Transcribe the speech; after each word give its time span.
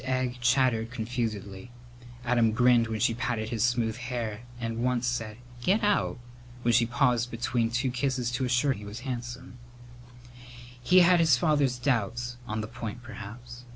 Egg 0.03 0.39
chattered 0.41 0.89
confusedly. 0.89 1.69
Adam 2.25 2.53
grinned 2.53 2.87
when 2.87 2.99
she 2.99 3.13
patted 3.13 3.49
his 3.49 3.63
smooth 3.63 3.97
hair 3.97 4.39
and 4.59 4.83
once 4.83 5.05
said 5.05 5.37
"Get 5.61 5.83
out!" 5.83 6.17
when 6.63 6.73
she 6.73 6.87
paused 6.87 7.29
between 7.29 7.69
two 7.69 7.91
kisses 7.91 8.31
to 8.31 8.43
assure 8.45 8.71
him 8.73 8.79
he 8.79 8.85
was 8.85 9.01
handsome. 9.01 9.59
He 10.81 11.01
had 11.01 11.19
his 11.19 11.37
father's 11.37 11.77
doubts 11.77 12.37
on 12.47 12.61
the 12.61 12.67
point 12.67 13.03
perhaps. 13.03 13.63